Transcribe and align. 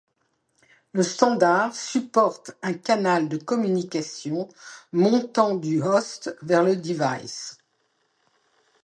Le 0.93 1.03
standard 1.03 1.75
supporte 1.75 2.57
un 2.63 2.73
canal 2.73 3.29
de 3.29 3.37
communication 3.37 4.49
montant 4.93 5.53
du 5.55 5.79
host 5.83 6.35
vers 6.41 6.63
le 6.63 6.75
device. 6.75 7.59